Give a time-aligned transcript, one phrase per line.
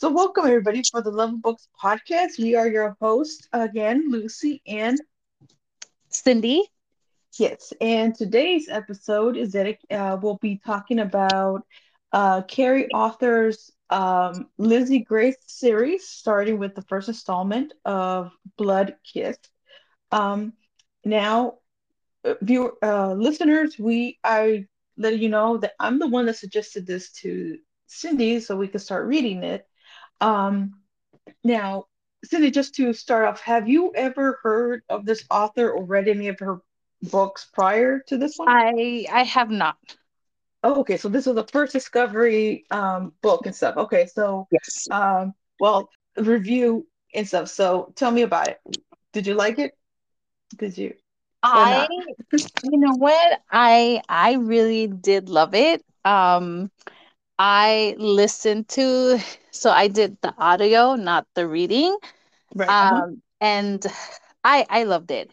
[0.00, 2.38] So, welcome everybody for the Love Books podcast.
[2.38, 4.98] We are your hosts again, Lucy and
[6.08, 6.64] Cindy.
[7.38, 11.66] Yes, and today's episode is that uh, we'll be talking about
[12.14, 19.50] uh, Keri Arthur's um, Lizzie Grace series, starting with the first installment of Blood Kissed.
[20.10, 20.54] Um,
[21.04, 21.58] now,
[22.24, 24.64] uh, viewer uh, listeners, we I
[24.96, 28.80] let you know that I'm the one that suggested this to Cindy so we could
[28.80, 29.66] start reading it.
[30.20, 30.74] Um,
[31.44, 31.86] now,
[32.24, 36.28] Cindy, just to start off, have you ever heard of this author or read any
[36.28, 36.60] of her
[37.02, 38.48] books prior to this one?
[38.48, 39.76] I I have not.
[40.62, 40.96] Oh, okay.
[40.96, 43.76] So this was the first discovery um, book and stuff.
[43.76, 44.86] Okay, so yes.
[44.90, 47.48] Um, well, review and stuff.
[47.48, 48.60] So tell me about it.
[49.12, 49.72] Did you like it?
[50.58, 50.94] Did you?
[51.42, 51.86] I,
[52.32, 53.40] you know what?
[53.50, 55.82] I I really did love it.
[56.04, 56.70] Um,
[57.42, 59.18] I listened to,
[59.50, 61.96] so I did the audio, not the reading.
[62.54, 62.68] Right.
[62.68, 63.04] Uh-huh.
[63.04, 63.86] Um, and
[64.44, 65.30] I I loved it.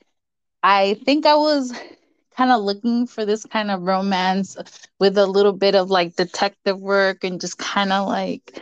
[0.64, 1.74] I think I was
[2.38, 4.56] kind of looking for this kind of romance
[5.00, 8.62] with a little bit of like detective work and just kind of like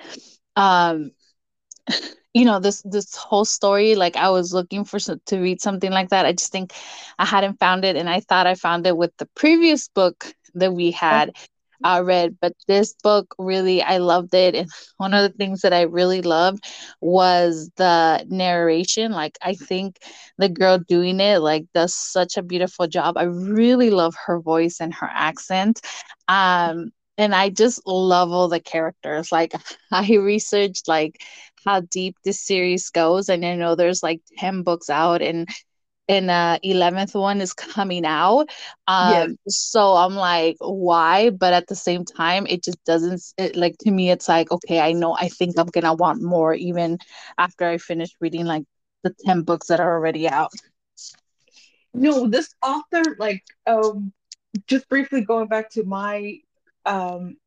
[0.56, 1.12] um
[2.34, 5.92] you know this this whole story like i was looking for some, to read something
[5.92, 6.74] like that i just think
[7.20, 10.74] i hadn't found it and i thought i found it with the previous book that
[10.74, 11.36] we had
[11.86, 14.56] uh, read, but this book really, I loved it.
[14.56, 16.66] And one of the things that I really loved
[17.02, 19.12] was the narration.
[19.12, 20.00] Like, I think
[20.38, 23.18] the girl doing it, like, does such a beautiful job.
[23.18, 25.82] I really love her voice and her accent.
[26.28, 29.32] Um, and I just love all the characters.
[29.32, 29.54] Like,
[29.92, 31.22] I researched, like,
[31.66, 35.50] how deep this series goes and i know there's like 10 books out and
[36.08, 38.50] and uh 11th one is coming out
[38.88, 39.56] um yes.
[39.56, 41.30] so i'm like why?
[41.30, 44.80] But at the same time it just doesn't it, like to me it's like okay
[44.80, 46.98] i know i think i'm gonna want more even
[47.38, 48.64] after i finish reading like
[49.04, 50.52] the 10 books that are already out.
[51.94, 54.12] No this author like um
[54.68, 56.40] just briefly going back to my
[56.86, 57.38] um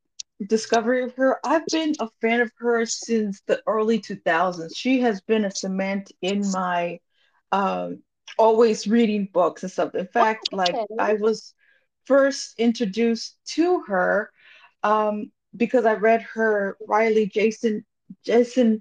[0.46, 5.20] discovery of her i've been a fan of her since the early 2000s she has
[5.22, 6.98] been a cement in my
[7.50, 7.98] um
[8.36, 9.94] always reading books and stuff.
[9.94, 10.56] In fact, okay.
[10.56, 11.54] like I was
[12.04, 14.30] first introduced to her
[14.82, 17.84] um, because I read her Riley Jenson
[18.24, 18.80] Jenson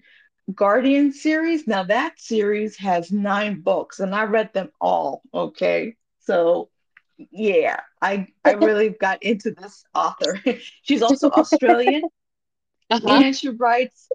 [0.53, 1.67] Guardian series.
[1.67, 5.21] Now that series has nine books, and I read them all.
[5.33, 6.69] Okay, so
[7.17, 10.39] yeah, I I really got into this author.
[10.83, 12.03] She's also Australian,
[12.89, 13.21] uh-huh.
[13.23, 14.09] and she writes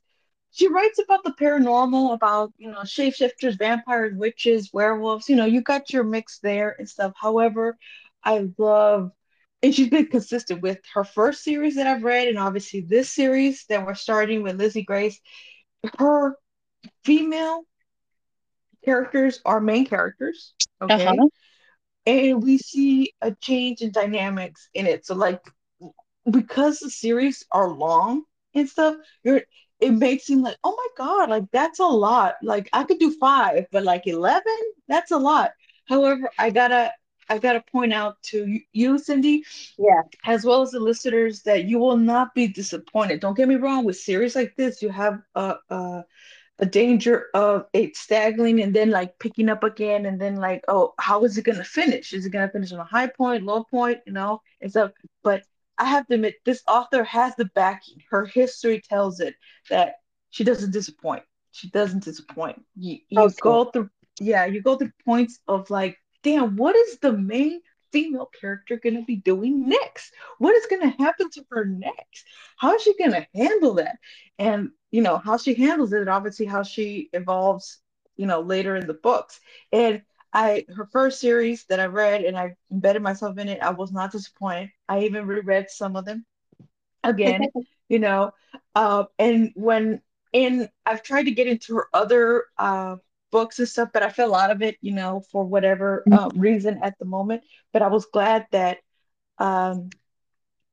[0.53, 5.29] she writes about the paranormal, about you know shapeshifters, vampires, witches, werewolves.
[5.29, 7.15] You know, you got your mix there and stuff.
[7.21, 7.79] However,
[8.23, 9.13] I love,
[9.63, 13.65] and she's been consistent with her first series that I've read, and obviously this series
[13.71, 15.19] that we're starting with Lizzie Grace.
[15.99, 16.37] Her
[17.03, 17.63] female
[18.85, 21.29] characters are main characters, okay, uh-huh.
[22.05, 25.07] and we see a change in dynamics in it.
[25.07, 25.41] So like
[26.31, 28.25] because the series are long
[28.55, 29.43] and stuff, you're
[29.83, 32.37] it may seem like, oh my God, like that's a lot.
[32.43, 34.43] Like I could do five, but like 11,
[34.89, 35.53] that's a lot.
[35.89, 36.93] However, I gotta,
[37.29, 39.45] I gotta point out to you, Cindy,
[39.79, 43.21] yeah, as well as the listeners, that you will not be disappointed.
[43.21, 43.85] Don't get me wrong.
[43.85, 46.05] With series like this, you have a, a,
[46.61, 50.95] a danger of it staggering and then like picking up again, and then like, oh,
[51.01, 52.13] how is it gonna finish?
[52.13, 53.99] Is it gonna finish on a high point, low point?
[54.07, 54.91] You know, and so.
[55.25, 55.43] But
[55.83, 58.03] I have to admit, this author has the backing.
[58.09, 59.35] Her history tells it
[59.69, 59.97] that
[60.31, 61.25] she doesn't disappoint.
[61.51, 62.63] She doesn't disappoint.
[62.77, 63.35] You, you okay.
[63.41, 63.91] go through,
[64.21, 67.61] yeah, you go through points of like, damn, what is the main
[67.91, 70.13] female character going to be doing next?
[70.39, 72.27] What is going to happen to her next?
[72.57, 73.99] How is she going to handle that?
[74.39, 77.81] And, you know, how she handles it, obviously, how she evolves,
[78.17, 79.41] you know, later in the books.
[79.73, 83.71] And I her first series that I read and I embedded myself in it, I
[83.71, 84.71] was not disappointed.
[84.89, 86.25] I even reread some of them
[87.05, 87.51] again,
[87.89, 88.33] you know.
[88.75, 90.01] Uh, and when
[90.35, 92.97] and I've tried to get into her other uh,
[93.31, 96.81] books and stuff, but I fell out of it, you know, for whatever uh, reason
[96.83, 97.43] at the moment.
[97.73, 98.79] But I was glad that
[99.39, 99.91] um,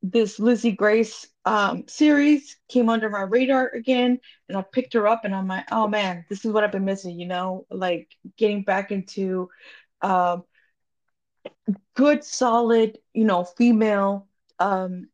[0.02, 5.26] this Lizzie Grace um, series came under my radar again, and I picked her up,
[5.26, 8.62] and I'm like, oh man, this is what I've been missing, you know, like getting
[8.62, 9.50] back into
[10.04, 10.44] um,
[11.96, 14.28] good, solid, you know, female
[14.60, 15.10] um,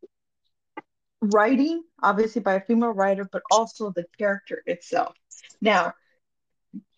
[1.21, 5.15] writing, obviously by a female writer, but also the character itself.
[5.61, 5.93] Now,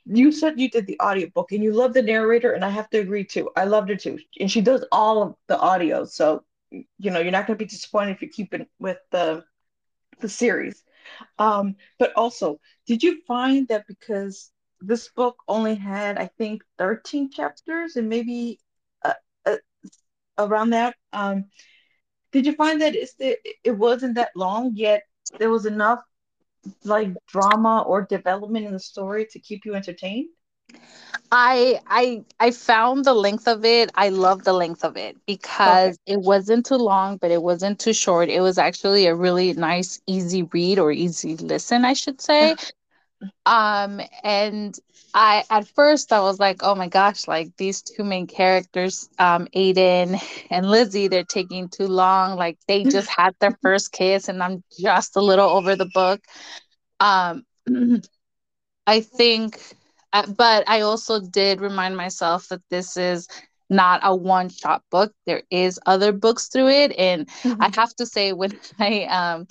[0.08, 2.98] you said you did the audiobook and you love the narrator, and I have to
[2.98, 3.52] agree too.
[3.56, 4.18] I loved her too.
[4.40, 6.06] And she does all of the audio.
[6.06, 9.44] So you know you're not going to be disappointed if you keep it with the
[10.20, 10.84] the series
[11.40, 17.32] Um, but also, did you find that because this book only had, I think, 13
[17.32, 18.60] chapters and maybe
[19.06, 19.14] uh,
[19.46, 19.58] uh,
[20.38, 21.46] around that, um,
[22.32, 25.04] did you find that it's the, it wasn't that long, yet
[25.40, 26.02] there was enough
[26.84, 30.30] like drama or development in the story to keep you entertained?
[31.32, 33.92] I I I found the length of it.
[33.96, 35.18] I love the length of it
[35.66, 35.92] Okay.
[35.92, 38.30] because it wasn't too long, but it wasn't too short.
[38.30, 42.56] It was actually a really nice, easy read or easy listen, I should say.
[43.46, 44.76] Um, and
[45.14, 49.48] I at first I was like, oh my gosh, like these two main characters, um,
[49.56, 52.38] Aiden and Lizzie, they're taking too long.
[52.38, 56.22] Like they just had their first kiss, and I'm just a little over the book.
[57.00, 57.44] Um,
[58.88, 59.60] I think,
[60.26, 63.28] but I also did remind myself that this is
[63.70, 65.14] not a one shot book.
[65.26, 67.28] There is other books through it, and
[67.60, 67.76] I Mhm.
[67.76, 69.48] have to say when I um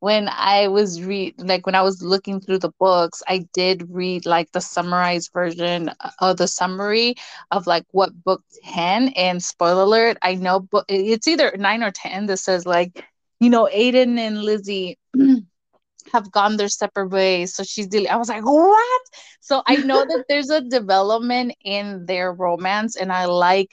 [0.00, 4.26] when I was read like when I was looking through the books, I did read
[4.26, 5.90] like the summarized version
[6.20, 7.14] of the summary
[7.50, 11.90] of like what book 10 and spoiler alert, I know book it's either 9 or
[11.90, 13.04] 10 that says like
[13.40, 14.98] you know Aiden and Lizzie
[16.12, 17.54] have gone their separate ways.
[17.54, 18.08] So she's dealing.
[18.08, 19.00] I was like, what?
[19.50, 23.70] So I know that there's a development in their romance, and I like.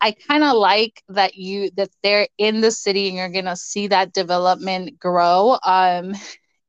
[0.00, 3.86] I kind of like that you that they're in the city and you're gonna see
[3.86, 5.56] that development grow.
[5.64, 6.14] Um,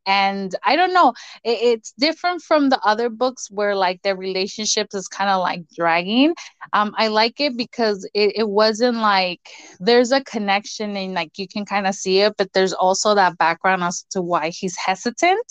[0.05, 4.93] and i don't know it, it's different from the other books where like their relationships
[4.93, 6.35] is kind of like dragging
[6.73, 9.41] um i like it because it, it wasn't like
[9.79, 13.37] there's a connection and like you can kind of see it but there's also that
[13.37, 15.45] background as to why he's hesitant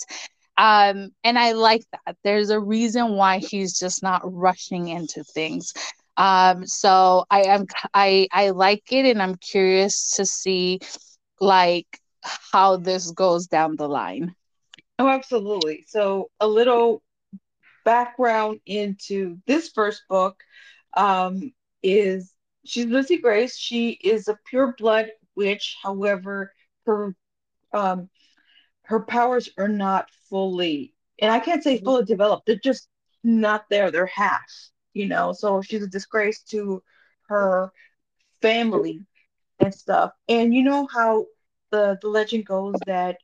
[0.57, 5.73] um and i like that there's a reason why he's just not rushing into things
[6.17, 10.79] um so i am i i like it and i'm curious to see
[11.39, 11.87] like
[12.51, 14.33] how this goes down the line
[14.99, 15.83] Oh, absolutely.
[15.87, 17.03] So, a little
[17.85, 20.41] background into this first book
[20.95, 21.53] um,
[21.83, 22.33] is
[22.65, 23.57] she's Lucy Grace.
[23.57, 25.77] She is a pure blood witch.
[25.81, 26.53] However,
[26.85, 27.15] her
[27.73, 28.09] um,
[28.85, 32.45] her powers are not fully, and I can't say fully developed.
[32.45, 32.87] They're just
[33.23, 33.91] not there.
[33.91, 34.51] They're half,
[34.93, 35.33] you know.
[35.33, 36.83] So she's a disgrace to
[37.27, 37.71] her
[38.41, 39.01] family
[39.59, 40.11] and stuff.
[40.29, 41.25] And you know how
[41.71, 43.17] the the legend goes that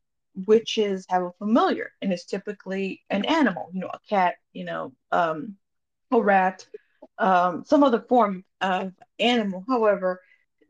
[0.48, 4.94] witches have a familiar, and it's typically an animal, you know, a cat, you know,
[5.12, 5.56] um,
[6.12, 6.66] a rat,
[7.18, 9.64] um, some other form of animal.
[9.68, 10.22] However,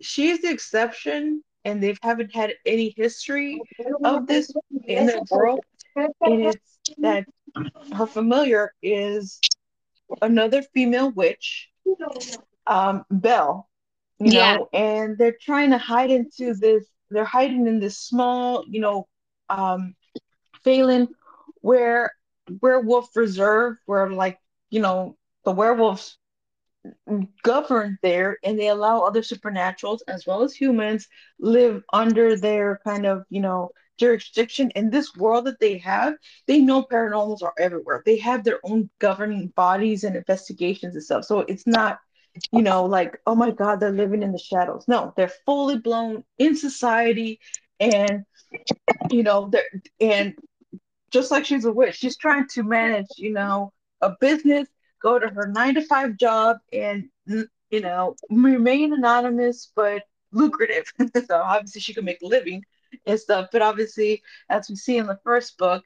[0.01, 3.65] she's the exception, and they haven't had any history
[4.03, 4.55] of this
[4.87, 5.63] in their world.
[6.23, 7.25] And it's that
[7.93, 9.43] her familiar is
[10.21, 11.69] another female witch,
[12.67, 13.69] um, Belle,
[14.19, 18.63] you Yeah, know, and they're trying to hide into this, they're hiding in this small,
[18.67, 19.07] you know,
[19.49, 19.95] um,
[20.63, 21.09] Phelan
[21.61, 22.11] where
[22.61, 26.17] werewolf reserve where like, you know, the werewolves
[27.43, 31.07] govern there and they allow other supernaturals as well as humans
[31.39, 36.15] live under their kind of, you know, jurisdiction in this world that they have.
[36.47, 38.01] They know paranormals are everywhere.
[38.05, 41.25] They have their own governing bodies and investigations and stuff.
[41.25, 41.99] So it's not
[42.51, 44.85] you know, like, oh my God, they're living in the shadows.
[44.87, 47.39] No, they're fully blown in society
[47.79, 48.23] and
[49.09, 49.63] you know, they're
[49.99, 50.35] and
[51.11, 54.67] just like she's a witch, she's trying to manage, you know, a business,
[55.01, 57.09] go to her nine to five job and
[57.71, 60.91] you know, remain anonymous but lucrative.
[61.27, 62.63] so obviously she can make a living
[63.05, 63.49] and stuff.
[63.51, 65.83] But obviously, as we see in the first book,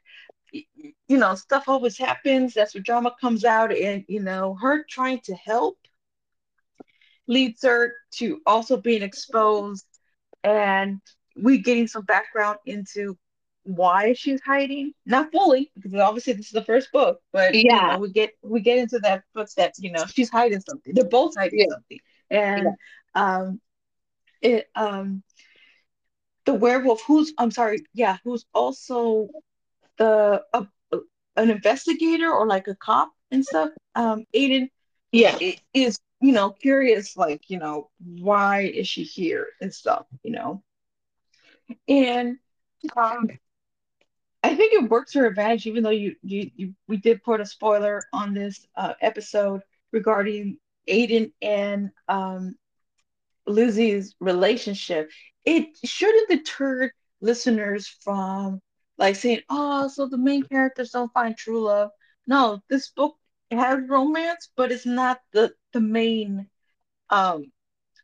[0.51, 2.53] you know, stuff always happens.
[2.53, 5.77] That's where drama comes out, and you know, her trying to help
[7.27, 9.85] leads her to also being exposed
[10.43, 11.01] and
[11.35, 13.17] we getting some background into
[13.65, 17.87] why she's hiding not fully because obviously this is the first book but you yeah,
[17.87, 20.93] know we get we get into that book that you know she's hiding something.
[20.95, 21.99] They're both hiding yeah, something.
[22.55, 22.75] Yeah, and
[23.15, 23.61] um
[24.41, 25.23] it um
[26.45, 29.29] the werewolf who's i'm sorry yeah who's also
[29.97, 30.65] the uh,
[31.35, 34.69] an investigator or like a cop and stuff um aiden
[35.11, 35.37] yeah,
[35.73, 40.63] is you know curious like you know why is she here and stuff you know?
[41.87, 42.37] And
[42.95, 43.29] um
[44.55, 47.41] I think it works to her advantage even though you you, you we did put
[47.41, 50.57] a spoiler on this uh, episode regarding
[50.89, 52.55] Aiden and um
[53.47, 55.11] Lizzie's relationship.
[55.45, 58.61] It shouldn't deter listeners from
[58.97, 61.91] like saying oh so the main characters don't find true love.
[62.27, 63.17] No this book
[63.51, 66.49] has romance but it's not the the main
[67.09, 67.51] um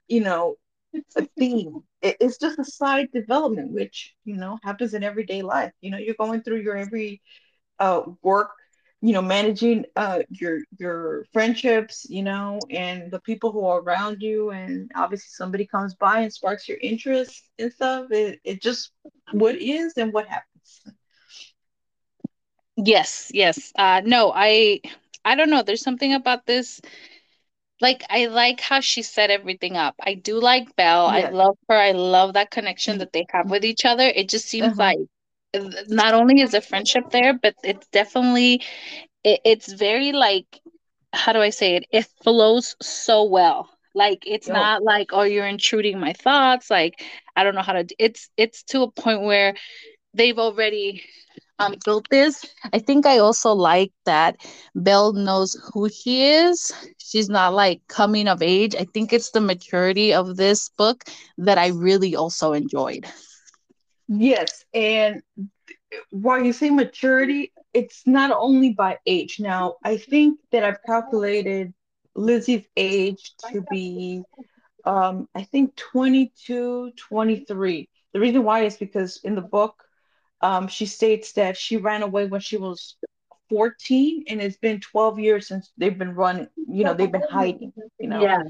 [0.08, 0.58] you know
[0.93, 1.83] a theme.
[2.01, 5.71] It, it's just a side development, which you know happens in everyday life.
[5.81, 7.21] You know, you're going through your every
[7.79, 8.51] uh, work,
[9.01, 14.21] you know, managing uh, your your friendships, you know, and the people who are around
[14.21, 18.07] you, and obviously somebody comes by and sparks your interest and stuff.
[18.12, 18.91] It it just
[19.31, 20.81] what is and what happens.
[22.77, 23.71] Yes, yes.
[23.77, 24.81] Uh no, I
[25.25, 25.62] I don't know.
[25.63, 26.81] There's something about this
[27.82, 29.96] like I like how she set everything up.
[30.02, 31.08] I do like Belle.
[31.08, 31.76] I love her.
[31.78, 34.04] I love that connection that they have with each other.
[34.06, 34.78] It just seems Uh-huh.
[34.78, 35.00] like
[35.88, 38.64] not only is a friendship there, but it's definitely
[39.24, 40.46] it, it's very like
[41.14, 41.86] how do I say it?
[41.92, 43.70] It flows so well.
[43.94, 44.52] Like it's Yo.
[44.52, 46.70] not like oh you're intruding my thoughts.
[46.70, 47.04] Like
[47.36, 47.86] I don't know how to.
[48.00, 49.56] It's it's to a point where
[50.14, 51.04] they've already
[51.62, 52.46] um built this.
[52.74, 54.38] I think I also like that
[54.75, 56.72] Belle knows who she is.
[56.98, 58.75] She's not like coming of age.
[58.75, 61.03] I think it's the maturity of this book
[61.38, 63.06] that I really also enjoyed.
[64.08, 65.22] Yes, and
[66.12, 69.39] while you say maturity, it's not only by age.
[69.39, 71.74] Now, I think that I've calculated
[72.15, 74.25] Lizzie's age to be,
[74.86, 77.89] um, I think 22, 23.
[78.13, 79.84] The reason why is because in the book,
[80.41, 82.98] um, she states that she ran away when she was
[83.50, 87.74] 14, and it's been 12 years since they've been running, you know, they've been hiding,
[88.00, 88.21] you know.
[88.21, 88.43] Yeah.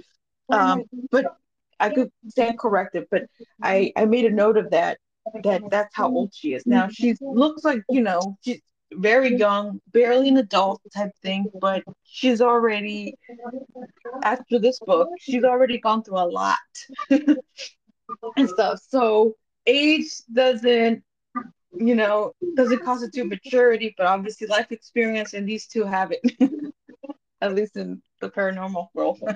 [0.49, 1.37] Um, but
[1.79, 3.23] I could stand corrected, but
[3.61, 4.99] I I made a note of that
[5.43, 6.87] that that's how old she is now.
[6.89, 8.61] She looks like you know she's
[8.93, 13.15] very young, barely an adult type thing, but she's already
[14.23, 16.57] after this book, she's already gone through a lot
[17.09, 18.79] and stuff.
[18.87, 21.03] So age doesn't
[21.73, 26.21] you know doesn't constitute maturity, but obviously life experience and these two have it,
[27.41, 29.19] at least in the paranormal world.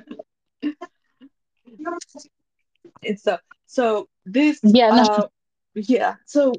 [3.04, 3.42] And stuff.
[3.68, 5.28] So this Yeah, uh
[5.76, 6.54] yeah so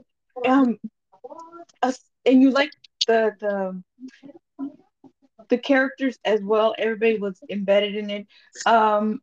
[0.46, 0.78] um
[1.82, 2.70] us and you like
[3.06, 3.82] the the
[5.48, 6.74] the characters as well.
[6.78, 8.26] Everybody was embedded in it.
[8.66, 9.20] Um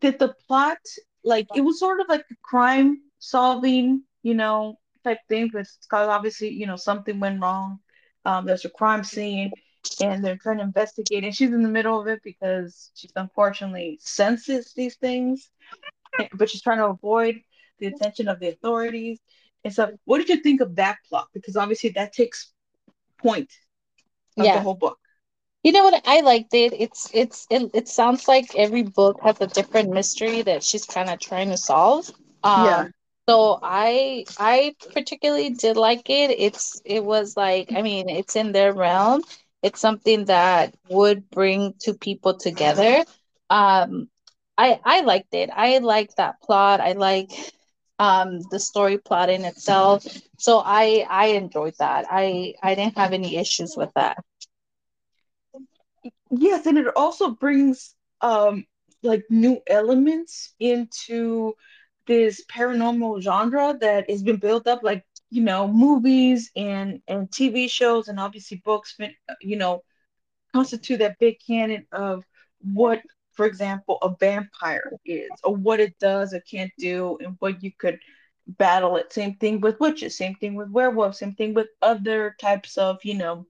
[0.00, 0.78] did the plot
[1.24, 6.48] like it was sort of like a crime solving you know type thing because obviously
[6.50, 7.78] you know something went wrong
[8.24, 9.52] um there's a crime scene
[10.00, 13.98] and they're trying to investigate and she's in the middle of it because she's unfortunately
[14.02, 15.50] senses these things
[16.34, 17.36] but she's trying to avoid
[17.78, 19.20] the attention of the authorities
[19.64, 19.90] and stuff.
[20.04, 21.28] What did you think of that plot?
[21.34, 22.52] Because obviously that takes
[23.18, 23.52] point
[24.38, 24.98] of the whole book.
[25.62, 26.02] You know what?
[26.06, 26.72] I liked it.
[26.72, 31.10] It's it's it, it sounds like every book has a different mystery that she's kind
[31.10, 32.10] of trying to solve.
[32.44, 32.86] Yeah.
[33.28, 36.30] So I I particularly did like it.
[36.30, 39.22] It's it was like I mean, it's in their realm.
[39.62, 43.04] It's something that would bring two people together.
[43.50, 44.08] Um
[44.58, 45.50] I I liked it.
[45.54, 46.80] I like that plot.
[46.80, 47.30] I like
[47.98, 50.04] um the story plot in itself.
[50.38, 52.06] So I I enjoyed that.
[52.10, 54.18] I I didn't have any issues with that.
[56.30, 58.66] Yes, and it also brings um
[59.02, 61.54] like new elements into
[62.06, 67.68] this paranormal genre that has been built up like you know movies and and TV
[67.68, 68.96] shows and obviously books
[69.40, 69.82] you know
[70.54, 72.24] constitute that big canon of
[72.74, 73.02] what,
[73.34, 77.70] for example, a vampire is, or what it does or can't do, and what you
[77.78, 77.98] could
[78.46, 79.12] battle it.
[79.12, 83.14] Same thing with witches, same thing with werewolves, same thing with other types of, you
[83.14, 83.46] know,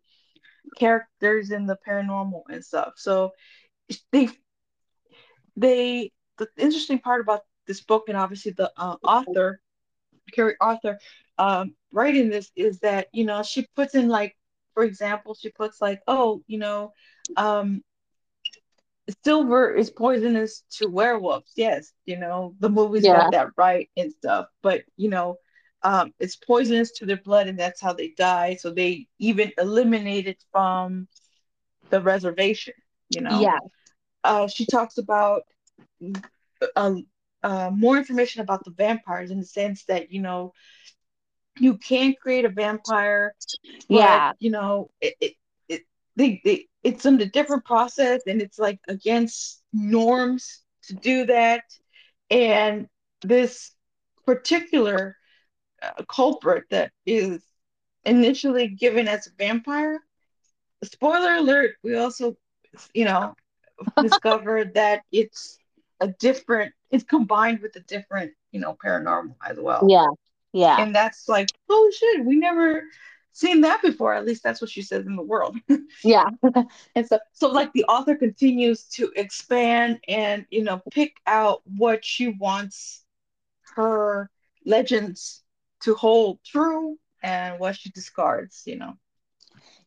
[0.79, 2.95] characters in the paranormal and stuff.
[2.97, 3.33] So
[4.13, 4.29] they
[5.57, 9.61] they the interesting part about this book and obviously the uh, author,
[10.33, 10.99] Keri Arthur,
[11.39, 14.37] um, writing this is that you know she puts in like,
[14.75, 16.93] for example, she puts like, oh, you know,
[17.37, 17.83] um,
[19.25, 21.53] silver is poisonous to werewolves.
[21.57, 25.37] Yes, you know, the movies got that right and stuff, but you know,
[25.83, 28.57] um, it's poisonous to their blood and that's how they die.
[28.57, 31.07] So they even eliminate it from
[31.91, 32.75] the reservation,
[33.09, 33.41] you know.
[33.41, 33.59] Yeah.
[34.25, 35.43] Uh, she talks about
[36.75, 36.95] uh,
[37.47, 40.55] uh, more information about the vampires in the sense that, you know,
[41.59, 43.35] you can create a vampire,
[43.91, 44.33] but Yeah.
[44.39, 45.33] you know, it, it,
[45.69, 45.83] it
[46.17, 51.65] they, they it's in a different process and it's like against norms to do that.
[52.31, 52.89] And
[53.23, 53.73] this
[54.27, 55.17] particular
[55.83, 57.43] uh, culprit that is
[58.05, 60.01] initially given as a vampire,
[60.85, 62.37] spoiler alert, we also,
[62.95, 63.35] you know,
[64.01, 65.59] discovered that it's
[66.01, 69.87] a different, it's combined with a different, you know, paranormal as well.
[69.89, 70.07] Yeah.
[70.53, 70.81] Yeah.
[70.81, 72.83] And that's like, oh shit, we never
[73.33, 74.15] seen that before.
[74.15, 75.57] At least that's what she says in the world.
[76.03, 76.31] Yeah.
[76.95, 82.05] and so, so like the author continues to expand and you know pick out what
[82.05, 83.05] she wants
[83.75, 84.31] her
[84.65, 85.43] legends
[85.83, 88.95] to hold true and what she discards, you know.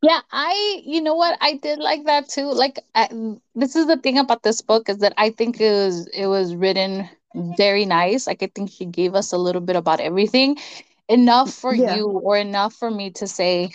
[0.01, 2.51] Yeah, I, you know what, I did like that too.
[2.53, 3.09] Like, I,
[3.55, 6.55] this is the thing about this book is that I think it was it was
[6.55, 8.25] written very nice.
[8.27, 10.57] Like, I think she gave us a little bit about everything,
[11.09, 11.95] enough for Yeah.
[11.95, 13.71] you or enough for me to say,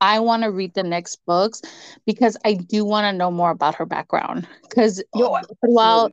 [0.00, 1.62] I want to read the next books
[2.06, 4.48] because I do want to know more about her background.
[4.62, 6.12] Because oh, throughout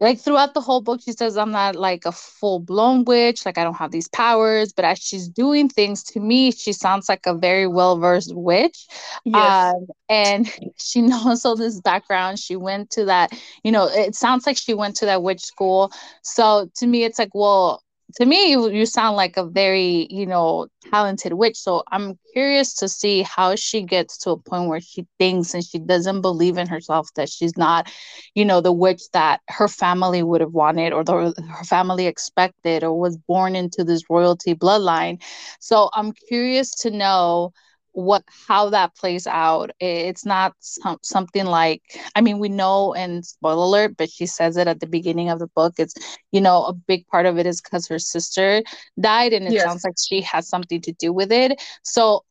[0.00, 3.46] Like throughout the whole book she says i'm not like a full-blown witch.
[3.46, 7.08] Like i don't have these powers but as she's doing things to me she sounds
[7.08, 8.86] like a very well-versed witch.
[9.24, 9.74] Yes.
[9.74, 12.38] um, and she knows all this background.
[12.38, 13.32] She went to that
[13.64, 15.90] you know it sounds like she went to that witch school.
[16.22, 17.82] So to me it's like well
[18.14, 21.56] to me you, you sound like a very you know talented witch.
[21.56, 25.64] So i'm curious to see how she gets to a point where she thinks and
[25.64, 27.90] she doesn't believe in herself that she's not
[28.34, 32.84] you know the witch that her family would have wanted or the, her family expected
[32.84, 35.20] or was born into this royalty bloodline.
[35.60, 37.52] So i'm curious to know
[37.96, 41.82] what how that plays out it's not some, something like
[42.14, 45.38] i mean we know and spoiler alert but she says it at the beginning of
[45.38, 45.94] the book it's
[46.30, 48.62] you know a big part of it is because her sister
[49.00, 51.60] died and it sounds like she has something to do with it.
[51.82, 52.24] So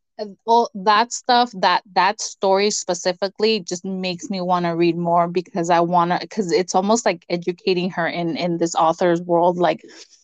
[0.46, 5.70] all that stuff that that story specifically just makes me want to read more because
[5.70, 9.82] i want to because it's almost like educating her in in this author's world like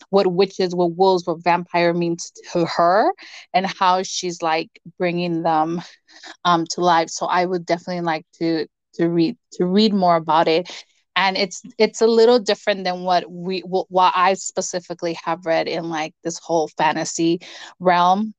[0.10, 3.12] what witches what wolves what vampire means to her
[3.54, 5.82] and how she's like bringing them
[6.46, 7.10] um to life.
[7.10, 10.70] So i would definitely like to to read to read more about it.
[11.16, 15.68] And it's it's a little different than what we what, what i specifically have read
[15.68, 17.42] in like this whole fantasy
[17.80, 18.34] realm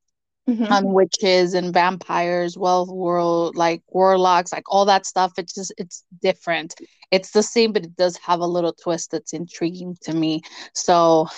[0.46, 5.32] hmm on witches and vampires, well, world like warlocks, like all that stuff.
[5.38, 6.74] It's just it's different.
[7.10, 10.42] It's the same, but it does have a little twist that's intriguing to me.
[10.74, 11.28] So,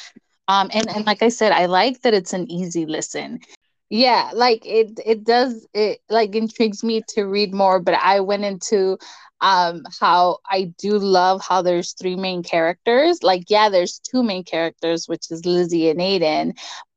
[0.48, 3.40] um, and and like I said, I like that it's an easy listen.
[3.90, 8.44] Yeah, like it it does it like intrigues me to read more, but I went
[8.44, 8.98] into
[9.40, 13.22] um how I do love how there's three main characters.
[13.22, 16.52] Like yeah, there's two main characters, which is Lizzie and Aiden,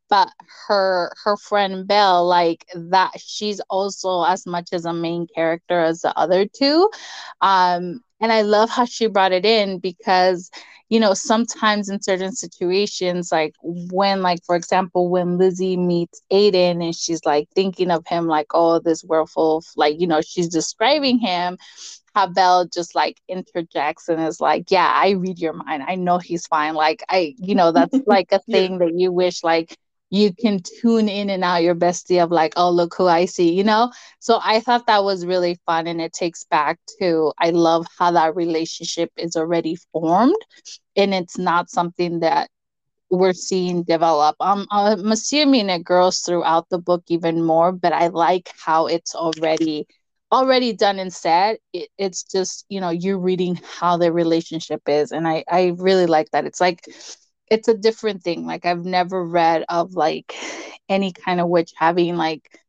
[0.10, 0.30] but
[0.68, 6.02] her her friend Belle, like that, she's also as much as a main character as
[6.02, 6.90] the other two.
[7.42, 10.50] Um, and I love how she brought it in because
[10.90, 16.84] you know sometimes in certain situations, like when, like for example, when Lizzie meets Aiden
[16.84, 21.20] and she's like thinking of him like, oh, this werewolf, like you know, she's describing
[21.20, 21.58] him
[22.16, 25.84] how Belle just like interjects and is like, Yeah, I read your mind.
[25.88, 26.74] I know he's fine.
[26.74, 29.78] Like, I, you know, that's like a thing that you wish like
[30.10, 33.54] you can tune in and out your bestie of like, oh, look who I see,
[33.54, 33.92] you know?
[34.20, 35.88] So I thought that was really fun.
[35.88, 40.36] And it takes back to, I love how that relationship is already formed
[40.96, 42.50] and it's not something that
[43.10, 44.36] we're seeing develop.
[44.40, 49.16] Um, I'm assuming it grows throughout the book even more, but I like how it's
[49.16, 49.88] already
[50.32, 51.58] already done and said.
[51.74, 56.06] It, it's just you know you're reading how their relationship is, and I I really
[56.06, 56.46] like that.
[56.46, 56.84] It's like
[57.50, 58.46] it's a different thing.
[58.46, 60.36] Like I've never read of like
[60.90, 62.60] any kind of witch having like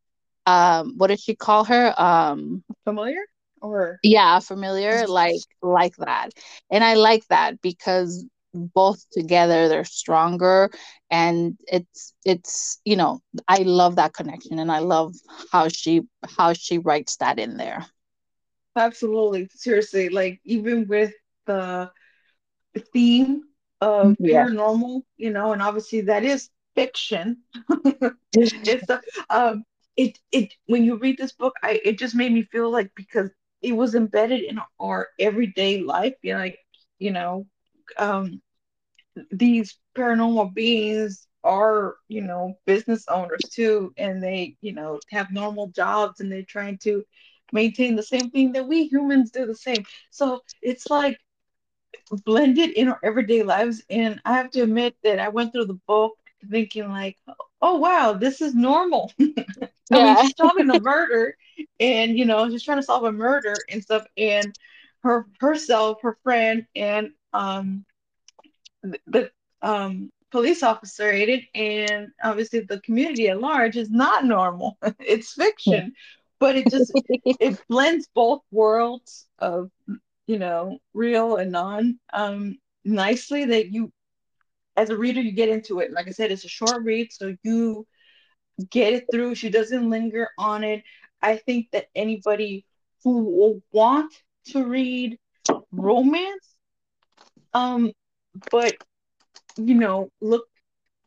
[0.47, 3.21] um what did she call her um Familiar?
[3.61, 6.31] Or yeah familiar like like that
[6.71, 10.71] and i like that because both together they're stronger
[11.11, 15.15] and it's it's you know i love that connection and i love
[15.53, 16.03] how she
[16.37, 17.87] how she writes that in there
[18.77, 19.49] absolutely.
[19.55, 21.13] Seriously, like even with
[21.47, 21.91] the
[22.93, 23.45] theme
[23.81, 27.39] of yeah paranormal, you know, and obviously that is fiction.
[28.67, 29.65] It's a, um
[29.97, 33.31] it it when you read this book, I it just made me feel like because
[33.63, 36.59] it was embedded in our everyday life, you know, like,
[36.99, 37.47] you know,
[37.99, 38.41] um
[39.31, 45.69] these paranormal beings are, you know, business owners too, and they, you know, have normal
[45.69, 47.03] jobs and they're trying to
[47.53, 49.85] maintain the same thing that we humans do the same.
[50.11, 51.19] So it's like
[52.25, 53.83] blended in our everyday lives.
[53.91, 56.15] And I have to admit that I went through the book
[56.51, 57.17] thinking like,
[57.61, 59.13] oh wow, this is normal.
[59.21, 61.37] I mean, yeah she's solving a murder
[61.81, 64.57] and you know, she's trying to solve a murder and stuff, and
[65.03, 67.85] her herself, her friend, and um
[69.07, 69.31] the
[69.63, 74.79] um police officer Aiden and obviously the community at large is not normal.
[75.01, 75.95] it's fiction.
[76.41, 76.93] But it just
[77.25, 79.71] it blends both worlds of
[80.29, 83.91] you know, real and non, um, nicely that you,
[84.77, 85.91] as a reader, you get into it.
[85.91, 87.87] Like I said, it's a short read, so you
[88.71, 89.35] get it through.
[89.35, 90.85] She doesn't linger on it.
[91.23, 92.67] I think that anybody
[93.03, 94.15] who will want
[94.49, 95.19] to read
[95.73, 96.57] romance,
[97.55, 97.91] um,
[98.51, 98.77] but
[99.57, 100.47] you know, look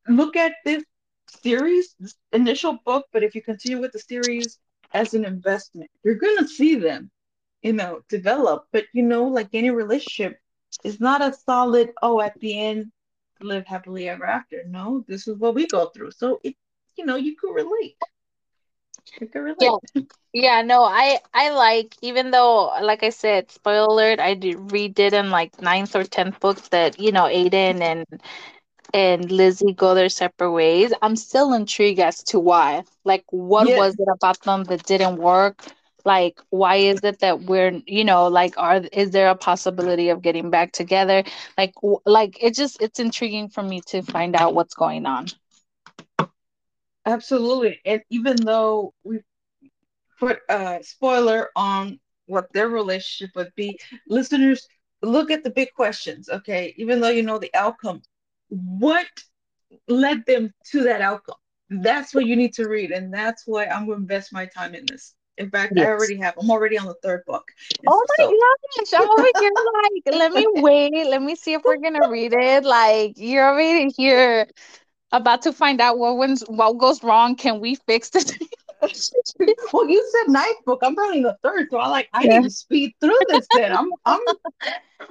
[0.08, 0.84] look at this
[1.28, 4.58] series, this initial book, but if you continue with the series
[4.94, 7.12] as an investment, you're gonna see them,
[7.62, 8.68] you know, develop.
[8.72, 10.40] But you know, like any relationship,
[10.84, 12.92] is not a solid, oh, at the end,
[13.42, 14.64] live happily ever after.
[14.68, 16.12] No, this is what we go through.
[16.12, 16.56] So it,
[16.98, 17.98] you know, you could relate.
[19.20, 19.72] You could Yeah.
[20.34, 25.14] Yeah, no, I I like even though like I said, spoiler alert, I did redid
[25.14, 28.06] in like ninth or tenth books that, you know, Aiden and
[28.94, 30.94] and Lizzie go their separate ways.
[31.02, 32.84] I'm still intrigued as to why.
[33.06, 35.64] Like what Yeah, was it about them that didn't work?
[36.06, 40.22] Like why is it that we're, you know, like are is there a possibility of
[40.22, 41.24] getting back together?
[41.58, 41.74] Like
[42.06, 45.28] like it just it's intriguing for me to find out what's going on.
[47.06, 47.80] absolutely.
[47.86, 49.20] And even though we
[50.20, 53.80] put a spoiler on what their relationship would be.
[54.08, 54.68] Listeners,
[55.02, 56.74] look at the big questions, okay?
[56.78, 58.02] Even though you know the outcome,
[58.50, 59.08] what
[59.88, 61.36] led them to that outcome?
[61.70, 64.76] That's what you need to read, and that's why I'm going to invest my time
[64.76, 65.16] in this.
[65.42, 66.36] In fact, I already have.
[66.40, 67.52] I'm already on the third book,
[67.84, 69.52] and Oh so oh my gosh, I'm over here
[70.06, 71.08] like, let me wait.
[71.08, 72.64] Let me see if we're gonna read it.
[72.64, 74.48] Like, you're over here
[75.12, 77.36] about to find out what wins, what goes wrong.
[77.36, 78.32] Can we fix this?
[79.74, 80.80] Well, you said ninth book.
[80.84, 82.40] I'm probably in the third, so I like I Yeah.
[82.40, 83.50] need to speed through this.
[83.54, 84.20] Then I'm I'm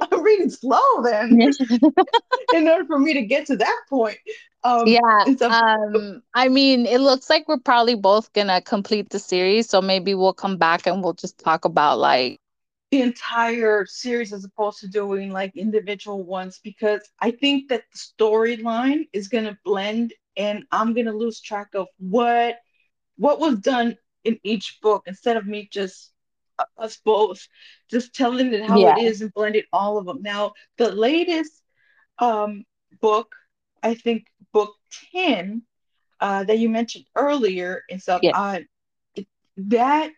[0.00, 1.38] I'm reading slow then
[2.52, 4.18] in order for me to get to that point.
[4.64, 5.24] Um, Yeah.
[5.38, 9.82] so Um, I mean, it looks like we're probably both gonna complete the series, so
[9.82, 12.38] maybe we'll come back and we'll just talk about like,
[12.90, 17.98] the entire series as opposed to doing like individual ones because I think that the
[17.98, 22.56] storyline is going to blend and I'm going to lose track of what
[23.20, 26.12] what was done in each book instead of me just
[26.58, 27.48] uh, us both
[27.90, 30.22] just telling it how yeah, it is and blended all of them.
[30.22, 31.62] Now, the latest
[32.18, 32.64] um
[33.00, 33.34] book,
[33.82, 34.74] I think book
[35.14, 35.62] 10
[36.20, 38.60] uh that you mentioned earlier and stuff yeah, uh
[39.56, 40.14] that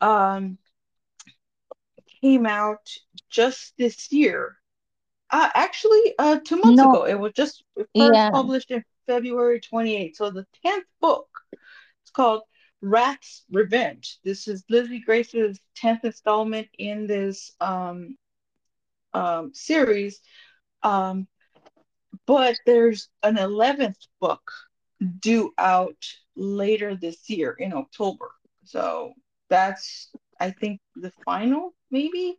[0.00, 0.58] um
[2.20, 2.90] came out
[3.30, 4.56] just this year.
[5.30, 7.04] Uh, actually, uh, two months no, ago.
[7.04, 7.64] It was just
[7.96, 10.16] first yeah, published in February 28th.
[10.16, 11.28] So the 10th book,
[12.18, 12.42] called
[12.82, 14.18] Rat's Revenge.
[14.24, 18.16] This is Lizzie Grace's 10th installment in this um,
[19.14, 20.20] um, series.
[20.82, 21.28] Um,
[22.26, 24.50] but there's an 11th book
[25.20, 26.04] due out
[26.34, 28.30] later this year in October.
[28.64, 29.12] So
[29.48, 32.34] that's, I think, the final, maybe.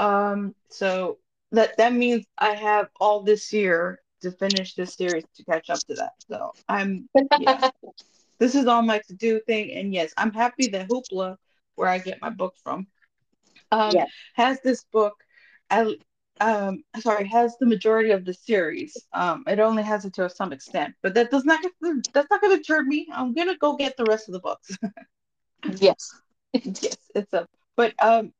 [0.00, 1.18] Um, so
[1.52, 5.78] that that means I have all this year to finish this series to catch up
[5.86, 6.12] to that.
[6.28, 7.08] So I'm
[7.38, 7.70] yeah,
[8.42, 9.70] this is all my to-do thing.
[9.72, 11.36] And yes, I'm happy that Hoopla,
[11.76, 12.88] where I get my book from,
[13.70, 14.06] um, yeah.
[14.34, 15.14] has this book.
[15.70, 15.96] I
[16.40, 18.96] um sorry, has the majority of the series.
[19.12, 21.60] Um, it only has it to some extent, but that does not
[22.12, 23.06] that's not gonna deter me.
[23.12, 24.76] I'm gonna go get the rest of the books.
[25.78, 26.10] Yes.
[26.52, 28.32] yes, it's a but um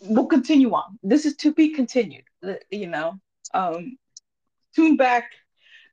[0.00, 0.98] we'll continue on.
[1.02, 2.24] This is to be continued.
[2.42, 3.20] uh, You know,
[3.52, 3.98] um,
[4.74, 5.30] tune back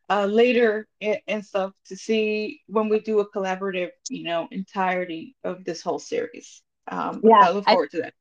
[0.10, 5.36] uh, later and, and stuff to see when we do a collaborative, you know, entirety
[5.44, 6.62] of this whole series.
[6.88, 8.14] Um, Yeah, I look I forward to that.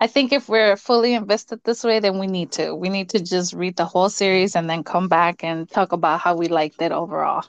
[0.00, 2.74] I think if we're fully invested this way, then we need to.
[2.74, 6.20] We need to just read the whole series and then come back and talk about
[6.20, 7.44] how we liked it overall.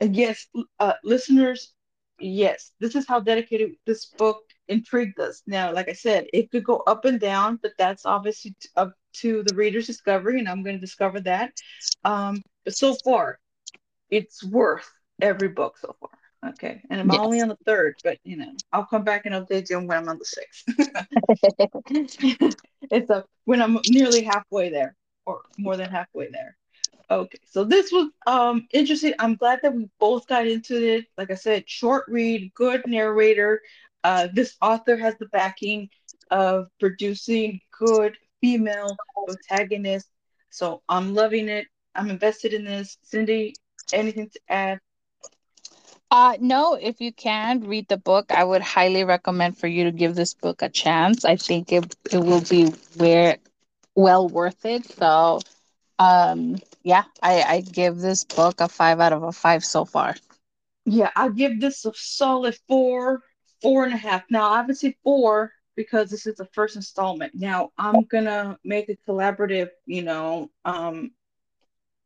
[0.00, 0.46] Yes,
[0.80, 1.72] uh, listeners,
[2.18, 5.42] yes, this is how dedicated this book intrigued us.
[5.46, 9.42] Now, like I said, it could go up and down, but that's obviously up to
[9.44, 11.52] the reader's discovery, and I'm going to discover that.
[12.04, 13.38] Um, but so far,
[14.10, 16.10] it's worth every book so far.
[16.50, 16.82] Okay.
[16.90, 19.78] And I'm only on the third, but you know, I'll come back and update you
[19.78, 20.64] when I'm on the sixth.
[22.90, 24.94] it's a when I'm nearly halfway there
[25.26, 26.56] or more than halfway there.
[27.10, 27.38] Okay.
[27.46, 29.14] So this was um interesting.
[29.18, 31.06] I'm glad that we both got into it.
[31.16, 33.62] Like I said, short read, good narrator.
[34.04, 35.90] Uh this author has the backing
[36.30, 40.10] of producing good female protagonists.
[40.50, 41.66] So I'm loving it.
[41.96, 42.98] I'm invested in this.
[43.02, 43.58] Cindy,
[43.92, 44.80] anything to add?
[46.10, 49.92] Uh, no, if you can read the book, I would highly recommend for you to
[49.92, 51.24] give this book a chance.
[51.24, 53.38] I think it it will be where
[53.94, 54.86] well worth it.
[54.86, 55.40] So,
[55.98, 60.16] um, yeah, I I give this book a five out of a five so far.
[60.86, 63.22] Yeah, I'll give this a solid four,
[63.64, 64.22] four and a half.
[64.30, 67.32] Now, say four because this is the first installment.
[67.34, 71.12] Now, I'm gonna make a collaborative, you know, um,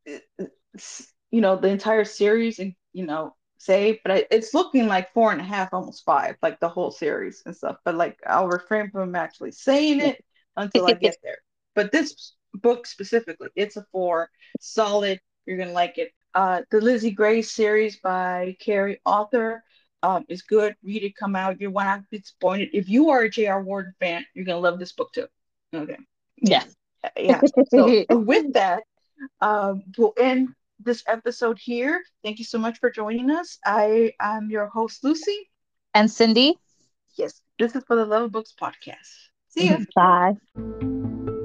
[0.06, 5.32] you know, the entire series and, you know, say, but I, it's looking like four
[5.32, 7.76] and a half, almost five, like the whole series and stuff.
[7.84, 10.24] But like, I'll refrain from actually saying it
[10.56, 11.38] until I get there.
[11.74, 15.20] But this book specifically, it's a four, solid.
[15.44, 16.12] You're gonna like it.
[16.34, 19.64] Uh, the Lizzie Gray series by Keri Arthur
[20.02, 20.76] um, is good.
[20.82, 21.61] Read it, come out.
[21.61, 22.70] You will not be disappointed.
[22.72, 23.62] If you are a J.R.
[23.62, 25.26] Ward fan, you're gonna love this book too.
[25.74, 25.98] Okay.
[26.38, 26.64] Yeah.
[27.16, 27.40] Yeah.
[27.70, 28.82] So with that,
[29.40, 30.48] um, we'll end
[30.80, 32.02] this episode here.
[32.22, 33.58] Thank you so much for joining us.
[33.64, 35.50] I am your host, Lucy.
[35.94, 36.58] And Cindy.
[37.16, 39.08] Yes, this is for the Love of Books podcast.
[39.48, 39.87] See you.
[39.94, 41.38] Bye.